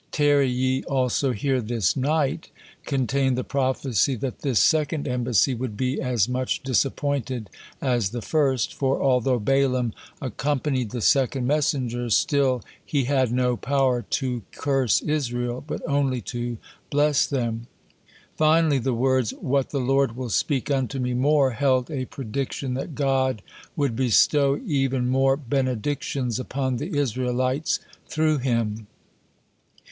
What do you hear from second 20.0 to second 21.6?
will speak unto me more,"